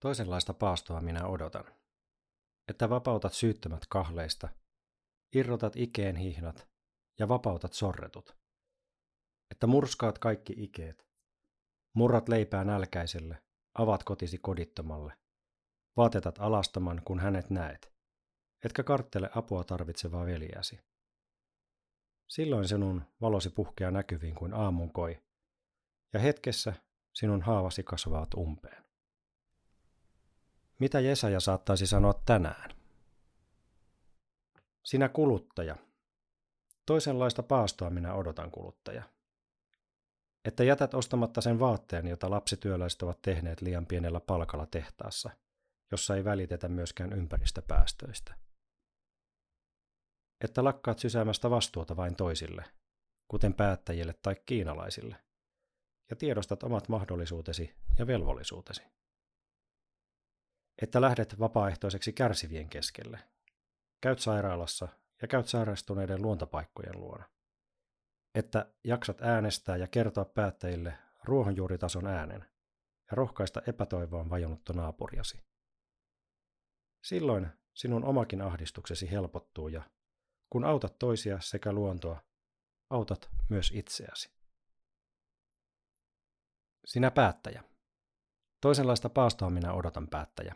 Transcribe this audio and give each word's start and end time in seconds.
Toisenlaista 0.00 0.54
paastoa 0.54 1.00
minä 1.00 1.26
odotan. 1.26 1.64
Että 2.68 2.90
vapautat 2.90 3.32
syyttömät 3.32 3.86
kahleista, 3.88 4.48
irrotat 5.34 5.76
ikeen 5.76 6.16
hihnat 6.16 6.68
ja 7.18 7.28
vapautat 7.28 7.72
sorretut. 7.72 8.36
Että 9.50 9.66
murskaat 9.66 10.18
kaikki 10.18 10.54
ikeet, 10.56 11.08
murrat 11.94 12.28
leipää 12.28 12.64
nälkäiselle, 12.64 13.42
avaat 13.74 14.04
kotisi 14.04 14.38
kodittomalle, 14.38 15.12
vaatetat 15.96 16.38
alastaman, 16.38 17.02
kun 17.04 17.20
hänet 17.20 17.50
näet, 17.50 17.92
etkä 18.64 18.82
karttele 18.82 19.30
apua 19.34 19.64
tarvitsevaa 19.64 20.26
veliäsi. 20.26 20.80
Silloin 22.28 22.68
sinun 22.68 23.02
valosi 23.20 23.50
puhkeaa 23.50 23.90
näkyviin 23.90 24.34
kuin 24.34 24.54
aamun 24.54 24.92
koi, 24.92 25.22
ja 26.12 26.20
hetkessä 26.20 26.72
sinun 27.14 27.42
haavasi 27.42 27.82
kasvavat 27.82 28.34
umpeen. 28.34 28.89
Mitä 30.80 31.00
Jesaja 31.00 31.40
saattaisi 31.40 31.86
sanoa 31.86 32.14
tänään? 32.26 32.70
Sinä 34.84 35.08
kuluttaja. 35.08 35.76
Toisenlaista 36.86 37.42
paastoa 37.42 37.90
minä 37.90 38.14
odotan 38.14 38.50
kuluttaja. 38.50 39.02
Että 40.44 40.64
jätät 40.64 40.94
ostamatta 40.94 41.40
sen 41.40 41.58
vaatteen, 41.58 42.06
jota 42.06 42.30
lapsityöläiset 42.30 43.02
ovat 43.02 43.22
tehneet 43.22 43.60
liian 43.60 43.86
pienellä 43.86 44.20
palkalla 44.20 44.66
tehtaassa, 44.66 45.30
jossa 45.90 46.16
ei 46.16 46.24
välitetä 46.24 46.68
myöskään 46.68 47.12
ympäristöpäästöistä. 47.12 48.34
Että 50.44 50.64
lakkaat 50.64 50.98
sysäämästä 50.98 51.50
vastuuta 51.50 51.96
vain 51.96 52.16
toisille, 52.16 52.64
kuten 53.28 53.54
päättäjille 53.54 54.14
tai 54.22 54.36
kiinalaisille, 54.46 55.16
ja 56.10 56.16
tiedostat 56.16 56.62
omat 56.62 56.88
mahdollisuutesi 56.88 57.74
ja 57.98 58.06
velvollisuutesi 58.06 58.82
että 60.82 61.00
lähdet 61.00 61.38
vapaaehtoiseksi 61.38 62.12
kärsivien 62.12 62.68
keskelle. 62.68 63.18
Käyt 64.00 64.18
sairaalassa 64.18 64.88
ja 65.22 65.28
käyt 65.28 65.48
sairastuneiden 65.48 66.22
luontopaikkojen 66.22 67.00
luona. 67.00 67.24
Että 68.34 68.72
jaksat 68.84 69.22
äänestää 69.22 69.76
ja 69.76 69.86
kertoa 69.86 70.24
päättäjille 70.24 70.98
ruohonjuuritason 71.24 72.06
äänen 72.06 72.40
ja 73.10 73.14
rohkaista 73.14 73.62
epätoivoon 73.66 74.30
vajonnutta 74.30 74.72
naapuriasi. 74.72 75.38
Silloin 77.04 77.48
sinun 77.74 78.04
omakin 78.04 78.42
ahdistuksesi 78.42 79.10
helpottuu 79.10 79.68
ja 79.68 79.82
kun 80.50 80.64
autat 80.64 80.98
toisia 80.98 81.40
sekä 81.40 81.72
luontoa, 81.72 82.22
autat 82.90 83.28
myös 83.48 83.72
itseäsi. 83.74 84.30
Sinä 86.84 87.10
päättäjä. 87.10 87.64
Toisenlaista 88.60 89.08
paastoa 89.08 89.50
minä 89.50 89.72
odotan 89.72 90.08
päättäjä 90.08 90.54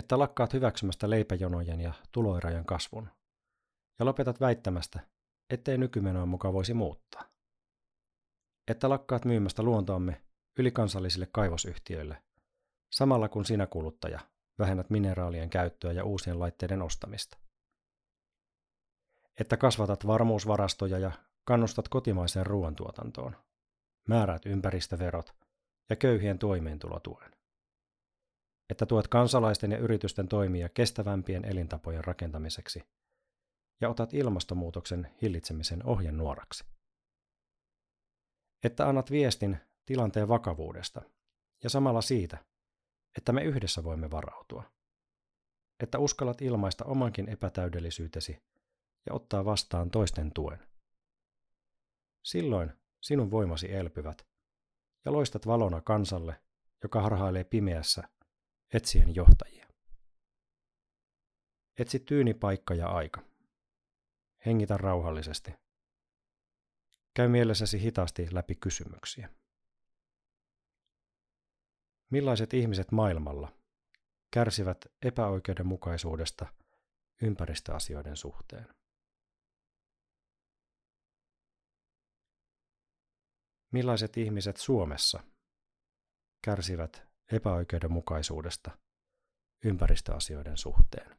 että 0.00 0.18
lakkaat 0.18 0.52
hyväksymästä 0.52 1.10
leipäjonojen 1.10 1.80
ja 1.80 1.92
tuloerojen 2.12 2.64
kasvun, 2.64 3.08
ja 3.98 4.04
lopetat 4.04 4.40
väittämästä, 4.40 5.00
ettei 5.50 5.78
nykymenoa 5.78 6.26
mukaan 6.26 6.54
voisi 6.54 6.74
muuttaa. 6.74 7.24
Että 8.68 8.88
lakkaat 8.88 9.24
myymästä 9.24 9.62
luontoamme 9.62 10.22
ylikansallisille 10.58 11.28
kaivosyhtiöille, 11.32 12.22
samalla 12.92 13.28
kun 13.28 13.44
sinä 13.44 13.66
kuluttaja 13.66 14.20
vähennät 14.58 14.90
mineraalien 14.90 15.50
käyttöä 15.50 15.92
ja 15.92 16.04
uusien 16.04 16.38
laitteiden 16.38 16.82
ostamista. 16.82 17.38
Että 19.40 19.56
kasvatat 19.56 20.06
varmuusvarastoja 20.06 20.98
ja 20.98 21.12
kannustat 21.44 21.88
kotimaiseen 21.88 22.46
ruoantuotantoon, 22.46 23.36
määräät 24.08 24.46
ympäristöverot 24.46 25.34
ja 25.90 25.96
köyhien 25.96 26.38
toimeentulotuen 26.38 27.39
että 28.70 28.86
tuet 28.86 29.08
kansalaisten 29.08 29.72
ja 29.72 29.78
yritysten 29.78 30.28
toimia 30.28 30.68
kestävämpien 30.68 31.44
elintapojen 31.44 32.04
rakentamiseksi 32.04 32.82
ja 33.80 33.88
otat 33.88 34.14
ilmastonmuutoksen 34.14 35.10
hillitsemisen 35.22 35.86
ohjenuoraksi. 35.86 36.64
Että 38.64 38.88
annat 38.88 39.10
viestin 39.10 39.56
tilanteen 39.86 40.28
vakavuudesta 40.28 41.02
ja 41.62 41.70
samalla 41.70 42.02
siitä, 42.02 42.38
että 43.16 43.32
me 43.32 43.42
yhdessä 43.42 43.84
voimme 43.84 44.10
varautua. 44.10 44.62
Että 45.80 45.98
uskallat 45.98 46.42
ilmaista 46.42 46.84
omankin 46.84 47.28
epätäydellisyytesi 47.28 48.42
ja 49.06 49.14
ottaa 49.14 49.44
vastaan 49.44 49.90
toisten 49.90 50.32
tuen. 50.32 50.58
Silloin 52.22 52.72
sinun 53.00 53.30
voimasi 53.30 53.74
elpyvät 53.74 54.26
ja 55.04 55.12
loistat 55.12 55.46
valona 55.46 55.80
kansalle, 55.80 56.40
joka 56.82 57.02
harhailee 57.02 57.44
pimeässä 57.44 58.08
Etsien 58.74 59.14
johtajia. 59.14 59.66
Etsi 61.78 62.00
tyyni 62.00 62.34
paikka 62.34 62.74
ja 62.74 62.88
aika. 62.88 63.22
Hengitä 64.46 64.76
rauhallisesti. 64.76 65.54
Käy 67.14 67.28
mielessäsi 67.28 67.82
hitaasti 67.82 68.28
läpi 68.30 68.54
kysymyksiä. 68.54 69.28
Millaiset 72.10 72.54
ihmiset 72.54 72.92
maailmalla 72.92 73.52
kärsivät 74.30 74.86
epäoikeudenmukaisuudesta 75.02 76.46
ympäristöasioiden 77.22 78.16
suhteen? 78.16 78.66
Millaiset 83.72 84.16
ihmiset 84.16 84.56
Suomessa 84.56 85.22
kärsivät 86.42 87.09
epäoikeudenmukaisuudesta 87.32 88.78
ympäristöasioiden 89.64 90.56
suhteen. 90.56 91.16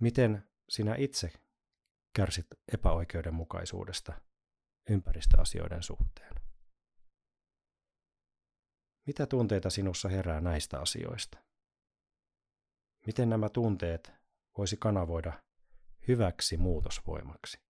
Miten 0.00 0.48
sinä 0.68 0.94
itse 0.98 1.32
kärsit 2.16 2.46
epäoikeudenmukaisuudesta 2.72 4.20
ympäristöasioiden 4.90 5.82
suhteen? 5.82 6.34
Mitä 9.06 9.26
tunteita 9.26 9.70
sinussa 9.70 10.08
herää 10.08 10.40
näistä 10.40 10.80
asioista? 10.80 11.38
Miten 13.06 13.30
nämä 13.30 13.48
tunteet 13.48 14.12
voisi 14.58 14.76
kanavoida 14.76 15.42
hyväksi 16.08 16.56
muutosvoimaksi? 16.56 17.67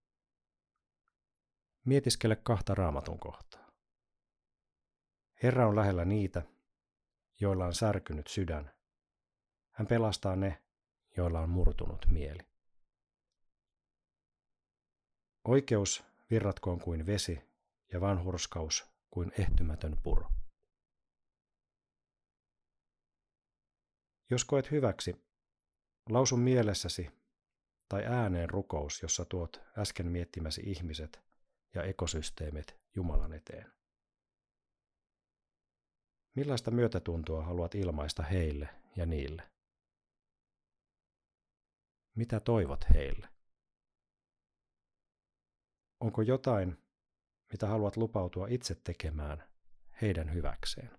Mietiskele 1.89 2.37
kahta 2.37 2.75
raamatun 2.75 3.19
kohtaa. 3.19 3.71
Herra 5.43 5.69
on 5.69 5.77
lähellä 5.77 6.05
niitä, 6.05 6.43
joilla 7.41 7.67
on 7.67 7.75
särkynyt 7.75 8.27
sydän. 8.27 8.71
Hän 9.71 9.87
pelastaa 9.87 10.37
ne, 10.37 10.63
joilla 11.17 11.41
on 11.41 11.49
murtunut 11.51 12.07
mieli. 12.11 12.41
Oikeus 15.45 16.05
virratkoon 16.31 16.81
kuin 16.81 17.07
vesi 17.07 17.41
ja 17.93 18.01
vanhurskaus 18.01 18.85
kuin 19.11 19.33
ehtymätön 19.39 19.97
puro. 20.03 20.31
Jos 24.31 24.45
koet 24.45 24.71
hyväksi, 24.71 25.17
lausu 26.09 26.37
mielessäsi 26.37 27.11
tai 27.89 28.05
ääneen 28.05 28.51
rukous, 28.51 29.03
jossa 29.03 29.25
tuot 29.25 29.61
äsken 29.79 30.07
miettimäsi 30.07 30.63
ihmiset 30.65 31.28
ja 31.75 31.83
ekosysteemit 31.83 32.77
Jumalan 32.95 33.33
eteen. 33.33 33.73
Millaista 36.37 36.71
myötätuntoa 36.71 37.45
haluat 37.45 37.75
ilmaista 37.75 38.23
heille 38.23 38.69
ja 38.97 39.07
niille? 39.07 39.51
Mitä 42.17 42.41
toivot 42.41 42.85
heille? 42.95 43.29
Onko 46.01 46.23
jotain, 46.23 46.77
mitä 47.53 47.67
haluat 47.67 47.97
lupautua 47.97 48.47
itse 48.51 48.75
tekemään 48.75 49.49
heidän 50.03 50.35
hyväkseen? 50.35 50.99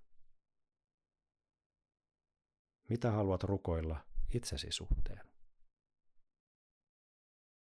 Mitä 2.90 3.12
haluat 3.12 3.44
rukoilla 3.44 4.06
itsesi 4.34 4.72
suhteen? 4.72 5.29